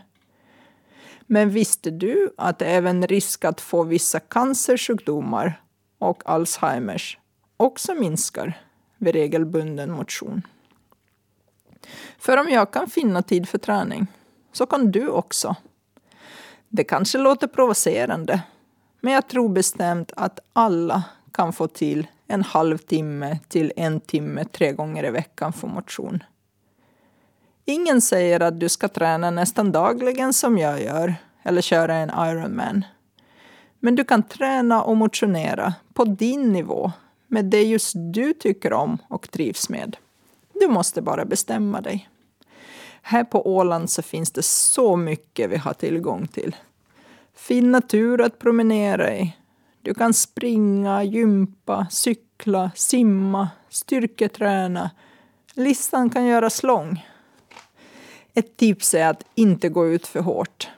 [1.21, 5.61] Men visste du att även risk att få vissa cancersjukdomar
[5.99, 7.17] och Alzheimers
[7.59, 8.61] också minskar
[8.97, 10.41] vid regelbunden motion?
[12.17, 14.07] För om jag kan finna tid för träning
[14.51, 15.55] så kan du också.
[16.69, 18.41] Det kanske låter provocerande,
[19.01, 24.71] men jag tror bestämt att alla kan få till en halvtimme till en timme tre
[24.71, 26.23] gånger i veckan för motion.
[27.65, 32.85] Ingen säger att du ska träna nästan dagligen som jag gör eller köra en Ironman.
[33.79, 36.91] Men du kan träna och motionera på din nivå
[37.29, 39.97] med det just du tycker om och trivs med.
[40.53, 42.09] Du måste bara bestämma dig.
[43.01, 46.55] Här på Åland så finns det så mycket vi har tillgång till.
[47.35, 49.35] fin natur att promenera i.
[49.81, 54.91] Du kan springa, gympa, cykla, simma, styrketräna.
[55.53, 57.05] Listan kan göras lång.
[58.33, 60.69] Ett tips är att inte gå ut för hårt.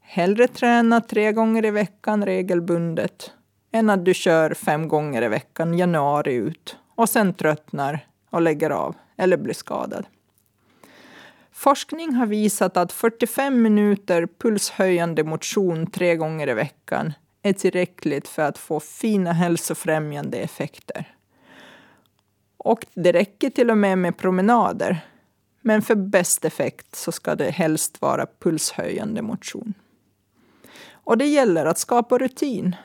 [0.00, 3.32] Hellre träna tre gånger i veckan regelbundet
[3.72, 8.70] än att du kör fem gånger i veckan januari ut och sen tröttnar och lägger
[8.70, 10.06] av eller blir skadad.
[11.52, 18.42] Forskning har visat att 45 minuter pulshöjande motion tre gånger i veckan är tillräckligt för
[18.42, 21.14] att få fina hälsofrämjande effekter.
[22.56, 25.00] Och det räcker till och med med promenader.
[25.60, 29.74] Men för bäst effekt så ska det helst vara pulshöjande motion.
[30.92, 32.76] Och det gäller att skapa rutin.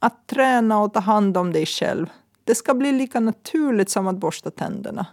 [0.00, 2.10] Att träna och ta hand om dig själv.
[2.44, 5.06] Det ska bli lika naturligt som att borsta tänderna.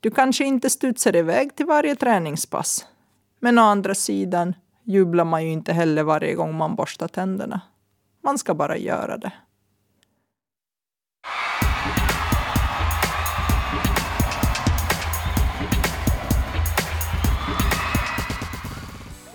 [0.00, 2.86] Du kanske inte studsar iväg till varje träningspass.
[3.38, 7.60] Men å andra sidan jublar man ju inte heller varje gång man borstar tänderna.
[8.22, 9.32] Man ska bara göra det.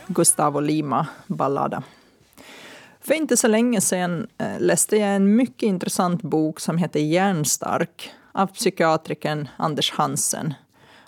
[0.07, 1.83] Gustavo Lima, Ballada.
[3.05, 8.11] För inte så länge sedan eh, läste jag en mycket intressant bok som heter Järnstark
[8.31, 10.53] av psykiatrikern Anders Hansen.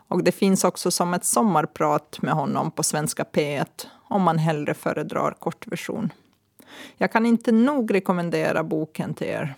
[0.08, 3.66] Och det finns också som ett sommarprat med honom på Svenska P1
[4.10, 6.14] om man hellre föredrar kortversion.
[6.98, 9.56] Jag kan inte nog rekommendera boken till er.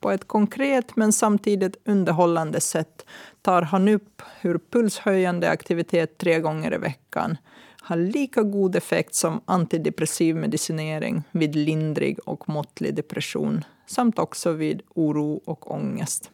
[0.00, 3.06] På ett konkret men samtidigt underhållande sätt
[3.42, 7.36] tar han upp hur pulshöjande aktivitet tre gånger i veckan
[7.84, 14.82] har lika god effekt som antidepressiv medicinering vid lindrig och måttlig depression samt också vid
[14.94, 16.30] oro och ångest.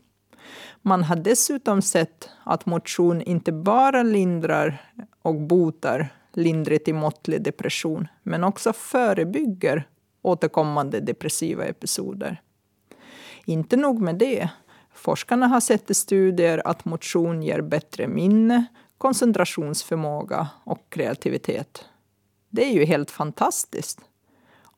[0.83, 8.09] Man har dessutom sett att motion inte bara lindrar och botar lindrig till måttlig depression,
[8.23, 9.89] men också förebygger
[10.23, 12.43] återkommande depressiva episoder.
[13.45, 14.49] Inte nog med det.
[14.95, 18.67] Forskarna har sett i studier att motion ger bättre minne,
[19.01, 21.85] koncentrationsförmåga och kreativitet.
[22.51, 24.01] Det är ju helt fantastiskt.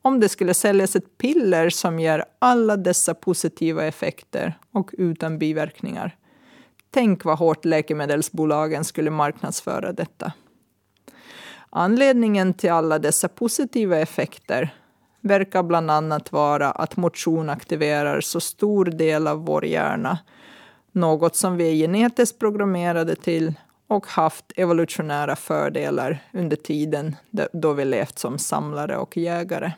[0.01, 6.15] Om det skulle säljas ett piller som ger alla dessa positiva effekter och utan biverkningar.
[6.89, 10.33] Tänk vad hårt läkemedelsbolagen skulle marknadsföra detta.
[11.69, 14.75] Anledningen till alla dessa positiva effekter
[15.21, 20.19] verkar bland annat vara att motion aktiverar så stor del av vår hjärna,
[20.91, 23.53] något som vi är genetiskt programmerade till
[23.87, 27.15] och haft evolutionära fördelar under tiden
[27.53, 29.71] då vi levt som samlare och jägare.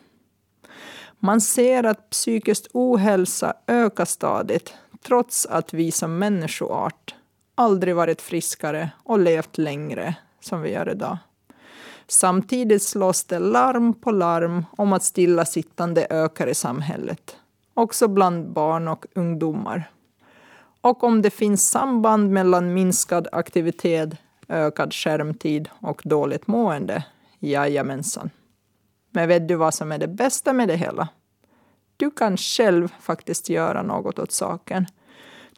[1.19, 7.15] Man ser att psykisk ohälsa ökar stadigt trots att vi som människoart
[7.55, 11.17] aldrig varit friskare och levt längre som vi gör idag.
[12.07, 17.35] Samtidigt slås det larm på larm om att stillasittande ökar i samhället,
[17.73, 19.89] också bland barn och ungdomar.
[20.85, 24.09] Och om det finns samband mellan minskad aktivitet,
[24.47, 27.05] ökad skärmtid och dåligt mående,
[27.39, 28.29] jajamensan.
[29.11, 31.07] Men vet du vad som är det bästa med det hela?
[31.97, 34.85] Du kan själv faktiskt göra något åt saken.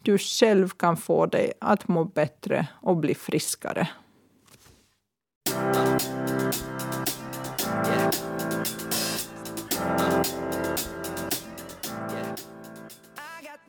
[0.01, 3.87] Du själv kan få dig att må bättre och bli friskare.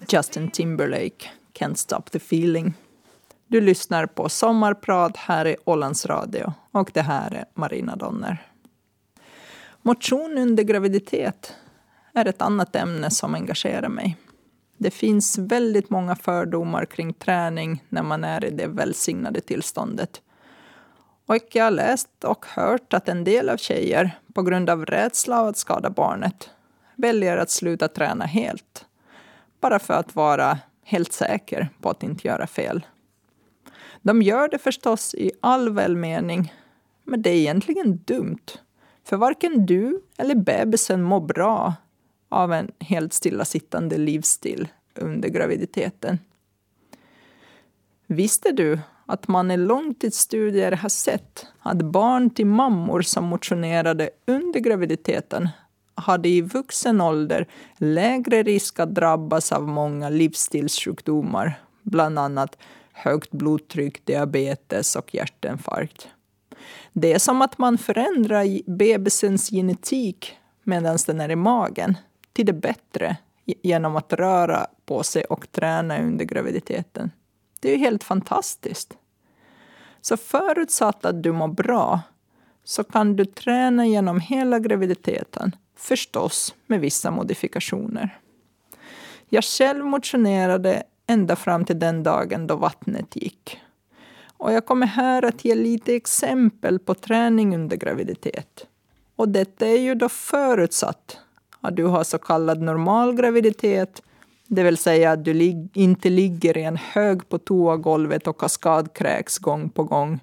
[0.09, 2.75] Justin Timberlake, Can't Stop the Feeling.
[3.47, 8.43] Du lyssnar på Sommarprat här i Ålands Radio och det här är Marina Donner.
[9.83, 11.55] Motion under graviditet
[12.15, 14.17] är ett annat ämne som engagerar mig.
[14.77, 20.21] Det finns väldigt många fördomar kring träning när man är i det välsignade tillståndet.
[21.27, 25.41] Och jag har läst och hört att en del av tjejer, på grund av rädsla
[25.41, 26.51] av att skada barnet,
[26.97, 28.87] väljer att sluta träna helt.
[29.61, 30.59] Bara för att vara
[30.89, 32.87] helt säker på att inte göra fel.
[34.03, 36.53] De gör det förstås i all välmening,
[37.05, 38.47] men det är egentligen dumt.
[39.05, 41.75] För varken du eller bebisen mår bra
[42.29, 46.19] av en helt stillasittande livsstil under graviditeten.
[48.07, 54.61] Visste du att man i långtidsstudier har sett att barn till mammor som motionerade under
[54.61, 55.49] graviditeten
[55.99, 57.47] hade i vuxen ålder
[57.77, 62.57] lägre risk att drabbas av många livsstilssjukdomar, bland annat
[62.93, 66.09] högt blodtryck, diabetes och hjärtinfarkt.
[66.93, 71.97] Det är som att man förändrar bebisens genetik medan den är i magen
[72.33, 77.11] till det bättre genom att röra på sig och träna under graviditeten.
[77.61, 78.97] Det är ju helt fantastiskt.
[80.01, 82.01] Så förutsatt att du mår bra
[82.69, 88.19] så kan du träna genom hela graviditeten, förstås med vissa modifikationer.
[89.29, 93.61] Jag själv motionerade ända fram till den dagen då vattnet gick.
[94.37, 98.67] Och jag kommer här att ge lite exempel på träning under graviditet.
[99.17, 101.19] Och detta är ju då förutsatt
[101.61, 104.03] att du har så kallad normal graviditet,
[104.47, 109.71] det vill säga att du inte ligger i en hög på toagolvet och kaskadkräks gång
[109.71, 110.21] på gång,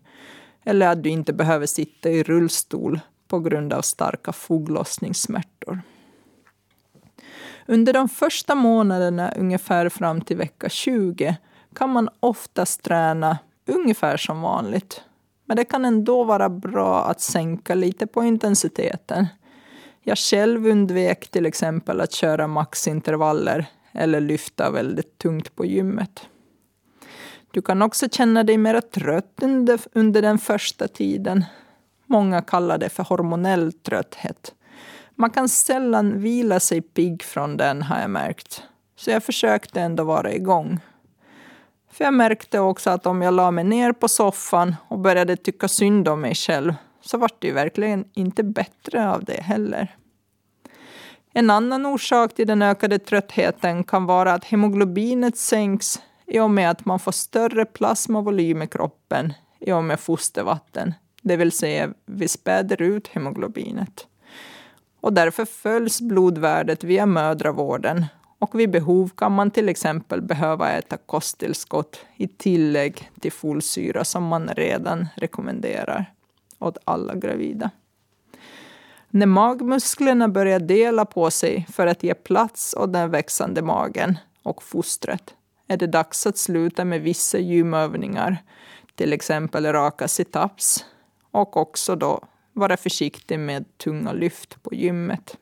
[0.65, 5.81] eller att du inte behöver sitta i rullstol på grund av starka foglossningssmärtor.
[7.65, 11.37] Under de första månaderna, ungefär fram till vecka 20,
[11.75, 15.01] kan man oftast träna ungefär som vanligt.
[15.45, 19.27] Men det kan ändå vara bra att sänka lite på intensiteten.
[20.03, 26.27] Jag själv undvek till exempel att köra maxintervaller eller lyfta väldigt tungt på gymmet.
[27.55, 31.45] Du kan också känna dig mer trött under, under den första tiden.
[32.05, 34.53] Många kallar det för hormonell trötthet.
[35.15, 38.63] Man kan sällan vila sig pigg från den har jag märkt.
[38.95, 40.79] Så jag försökte ändå vara igång.
[41.91, 45.67] För jag märkte också att om jag la mig ner på soffan och började tycka
[45.67, 49.95] synd om mig själv så var det ju verkligen inte bättre av det heller.
[51.33, 56.69] En annan orsak till den ökade tröttheten kan vara att hemoglobinet sänks i och med
[56.69, 62.27] att man får större plasmavolym i kroppen i och med fostervatten, det vill säga vi
[62.27, 64.07] späder ut hemoglobinet.
[64.99, 68.05] Och därför följs blodvärdet via mödravården
[68.39, 74.23] och vid behov kan man till exempel behöva äta kosttillskott i tillägg till folsyra som
[74.23, 76.13] man redan rekommenderar
[76.59, 77.69] åt alla gravida.
[79.09, 84.63] När magmusklerna börjar dela på sig för att ge plats åt den växande magen och
[84.63, 85.33] fostret
[85.67, 88.43] är det dags att sluta med vissa gymövningar,
[88.95, 90.85] till exempel raka situps
[91.31, 95.37] och också då vara försiktig med tunga lyft på gymmet.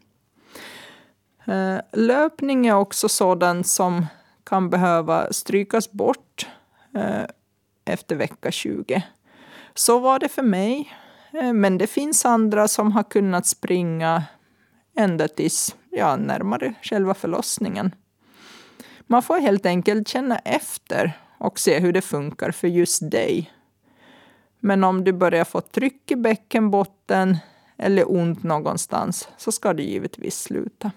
[1.45, 4.05] Eh, löpning är också sådant som
[4.43, 6.47] kan behöva strykas bort
[6.95, 7.24] eh,
[7.86, 9.03] efter vecka 20.
[9.74, 10.93] Så var det för mig,
[11.34, 14.24] eh, men det finns andra som har kunnat springa
[14.95, 17.95] ända tills ja, närmare själva förlossningen.
[19.08, 23.51] Man får helt enkelt känna efter och se hur det funkar för just dig.
[24.60, 27.38] Men om du börjar få tryck i bäckenbotten
[27.78, 30.91] eller ont någonstans så ska du givetvis sluta.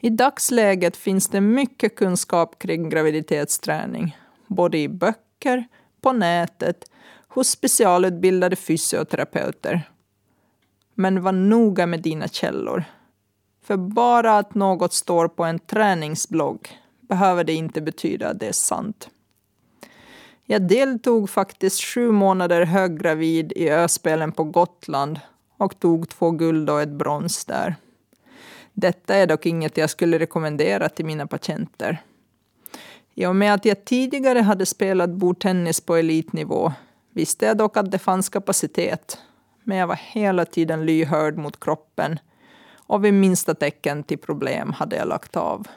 [0.00, 4.16] I dagsläget finns det mycket kunskap kring graviditetsträning,
[4.46, 5.64] både i böcker,
[6.00, 6.90] på nätet,
[7.28, 9.90] hos specialutbildade fysioterapeuter.
[10.94, 12.84] Men var noga med dina källor.
[13.70, 18.52] För bara att något står på en träningsblogg behöver det inte betyda att det är
[18.52, 19.10] sant.
[20.44, 25.20] Jag deltog faktiskt sju månader höggravid i öspelen på Gotland
[25.56, 27.76] och tog två guld och ett brons där.
[28.72, 32.02] Detta är dock inget jag skulle rekommendera till mina patienter.
[33.14, 36.72] I och med att jag tidigare hade spelat bordtennis på elitnivå
[37.10, 39.18] visste jag dock att det fanns kapacitet,
[39.64, 42.18] men jag var hela tiden lyhörd mot kroppen
[42.90, 45.68] och vid minsta tecken till problem hade jag lagt av.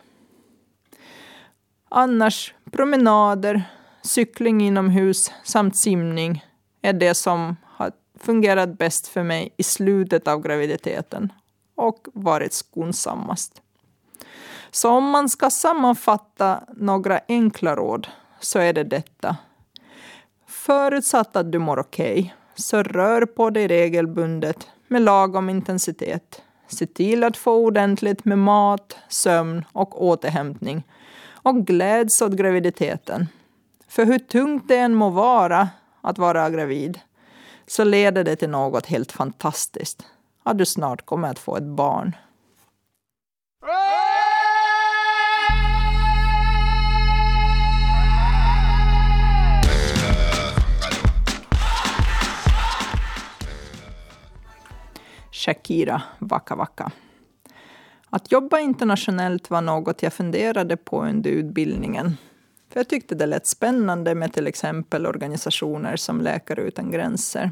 [1.90, 3.64] Annars, promenader,
[4.02, 6.46] cykling inomhus samt simning
[6.82, 11.34] är det som har fungerat bäst för mig i slutet av graviditeten
[11.76, 13.62] och varit skonsammast.
[14.72, 18.08] Så om man ska sammanfatta några enkla råd
[18.40, 19.38] så är det detta.
[20.48, 26.42] Förutsatt att du mår okej, okay, så rör på dig regelbundet med lagom intensitet.
[26.74, 30.84] Se till att få ordentligt med mat, sömn och återhämtning
[31.32, 33.28] och gläds åt graviditeten.
[33.88, 35.70] För hur tungt det än må vara
[36.02, 37.00] att vara gravid
[37.68, 40.06] så leder det till något helt fantastiskt
[40.44, 42.16] att du snart kommer att få ett barn.
[55.46, 56.92] Shakira Waka Waka.
[58.10, 62.18] Att jobba internationellt var något jag funderade på under utbildningen.
[62.70, 67.52] För jag tyckte det lät spännande med till exempel organisationer som Läkare utan gränser.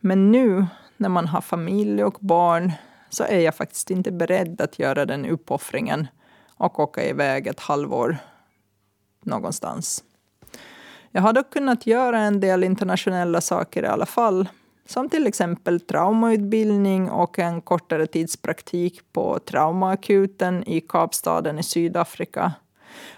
[0.00, 2.72] Men nu när man har familj och barn
[3.10, 6.06] så är jag faktiskt inte beredd att göra den uppoffringen
[6.56, 8.16] och åka iväg ett halvår
[9.22, 10.04] någonstans.
[11.10, 14.48] Jag har dock kunnat göra en del internationella saker i alla fall.
[14.86, 22.52] Som till exempel traumautbildning och en kortare tidspraktik på traumaakuten i Kapstaden i Sydafrika.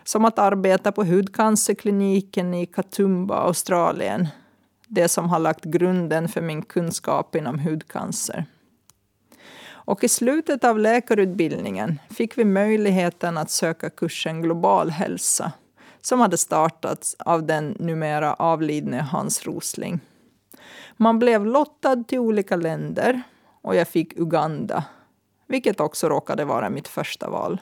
[0.05, 4.29] Som att arbeta på hudcancerkliniken i Katoomba, Australien
[4.89, 8.45] det som har lagt grunden för min kunskap inom hudcancer.
[9.71, 15.53] Och i slutet av läkarutbildningen fick vi möjligheten att söka kursen Global hälsa
[16.01, 20.01] som hade startats av den numera avlidne Hans Rosling.
[21.01, 23.23] Man blev lottad till olika länder
[23.63, 24.85] och jag fick Uganda,
[25.47, 27.61] vilket också råkade vara mitt första val.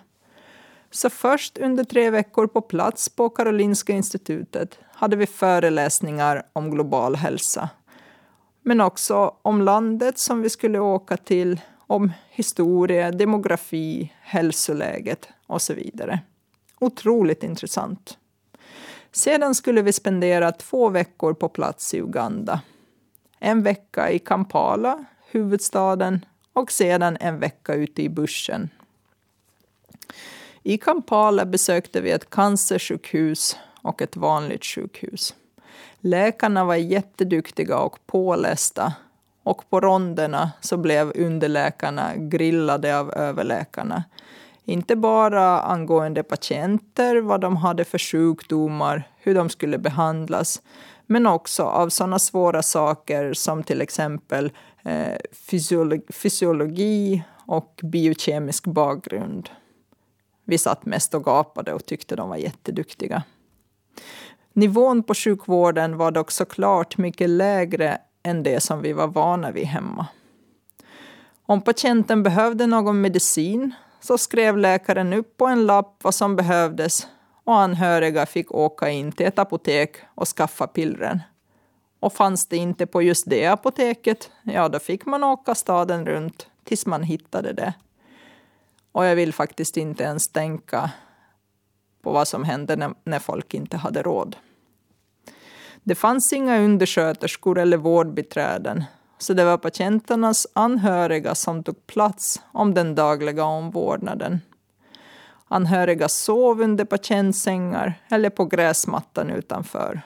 [0.90, 7.16] Så först under tre veckor på plats på Karolinska institutet hade vi föreläsningar om global
[7.16, 7.68] hälsa.
[8.62, 15.74] Men också om landet som vi skulle åka till, om historia, demografi, hälsoläget och så
[15.74, 16.20] vidare.
[16.78, 18.18] Otroligt intressant.
[19.12, 22.60] Sedan skulle vi spendera två veckor på plats i Uganda.
[23.38, 28.70] En vecka i Kampala, huvudstaden, och sedan en vecka ute i bussen.
[30.62, 35.34] I Kampala besökte vi ett cancersjukhus och ett vanligt sjukhus.
[36.00, 38.92] Läkarna var jätteduktiga och pålästa
[39.42, 44.04] och på ronderna så blev underläkarna grillade av överläkarna.
[44.64, 50.62] Inte bara angående patienter, vad de hade för sjukdomar, hur de skulle behandlas,
[51.06, 54.52] men också av sådana svåra saker som till exempel
[54.84, 59.50] eh, fysiologi, fysiologi och biokemisk bakgrund.
[60.44, 63.22] Vi satt mest och gapade och tyckte de var jätteduktiga.
[64.52, 69.66] Nivån på sjukvården var dock såklart mycket lägre än det som vi var vana vid
[69.66, 70.06] hemma.
[71.46, 77.06] Om patienten behövde någon medicin så skrev läkaren upp på en lapp vad som behövdes
[77.46, 81.22] och anhöriga fick åka in till ett apotek och skaffa pillren.
[82.00, 86.46] Och fanns det inte på just det apoteket, ja då fick man åka staden runt
[86.64, 87.74] tills man hittade det.
[88.92, 90.90] Och jag vill faktiskt inte ens tänka
[92.02, 94.36] på vad som hände när, när folk inte hade råd.
[95.82, 98.84] Det fanns inga undersköterskor eller vårdbiträden,
[99.18, 104.40] så det var patienternas anhöriga som tog plats om den dagliga omvårdnaden.
[105.48, 110.00] Anhöriga sov under patientsängar eller på gräsmattan utanför.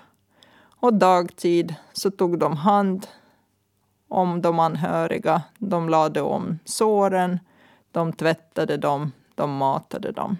[0.80, 3.06] Och dagtid så tog de hand
[4.08, 5.42] om de anhöriga.
[5.58, 7.38] De lade om såren,
[7.92, 10.36] de tvättade dem, de matade dem.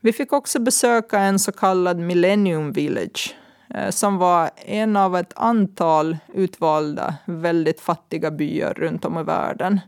[0.00, 3.36] Vi fick också besöka en så kallad Millennium Village
[3.74, 9.80] eh, som var en av ett antal utvalda väldigt fattiga byar runt om i världen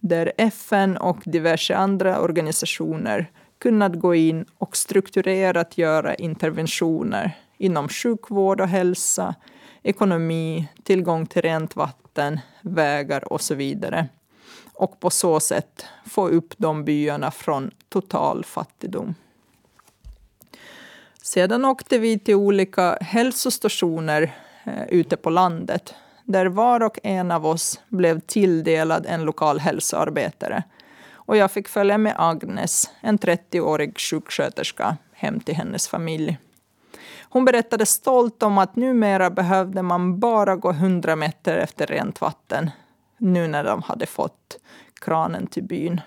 [0.00, 8.60] där FN och diverse andra organisationer kunnat gå in och strukturerat göra interventioner inom sjukvård
[8.60, 9.34] och hälsa,
[9.82, 14.08] ekonomi, tillgång till rent vatten, vägar och så vidare
[14.74, 19.14] och på så sätt få upp de byarna från total fattigdom.
[21.22, 24.34] Sedan åkte vi till olika hälsostationer
[24.64, 25.94] eh, ute på landet
[26.28, 30.62] där var och en av oss blev tilldelad en lokal hälsoarbetare.
[31.12, 36.38] Och jag fick följa med Agnes, en 30-årig sjuksköterska, hem till hennes familj.
[37.20, 42.70] Hon berättade stolt om att numera behövde man bara gå 100 meter efter rent vatten,
[43.18, 44.58] nu när de hade fått
[45.00, 46.00] kranen till byn.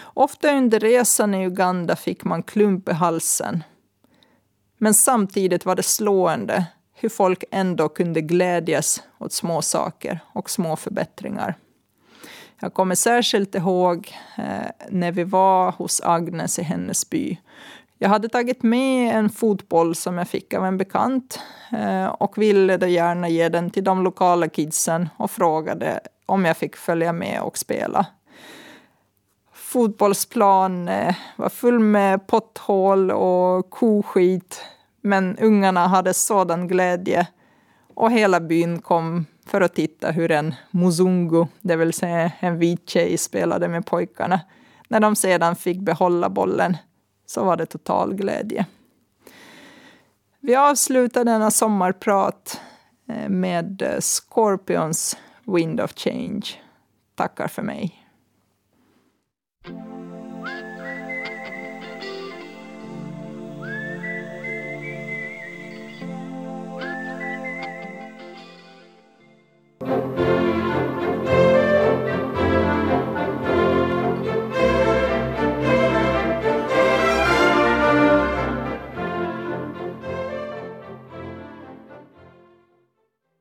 [0.00, 3.64] Ofta under resan i Uganda fick man klump i halsen.
[4.78, 6.66] Men samtidigt var det slående
[7.00, 11.54] hur folk ändå kunde glädjas åt små saker och små förbättringar.
[12.60, 17.38] Jag kommer särskilt ihåg eh, när vi var hos Agnes i hennes by.
[17.98, 21.40] Jag hade tagit med en fotboll som jag fick av en bekant
[21.72, 26.56] eh, och ville då gärna ge den till de lokala kidsen och frågade om jag
[26.56, 28.06] fick följa med och spela.
[29.52, 34.64] Fotbollsplan eh, var full med potthål och koskit
[35.00, 37.26] men ungarna hade sådan glädje
[37.94, 42.88] och hela byn kom för att titta hur en muzungu, det vill säga en vit
[42.88, 44.40] tjej, spelade med pojkarna.
[44.88, 46.76] När de sedan fick behålla bollen
[47.26, 48.66] så var det total glädje.
[50.40, 52.60] Vi avslutar denna sommarprat
[53.08, 56.46] eh, med eh, Scorpions Wind of Change.
[57.14, 58.04] Tackar för mig.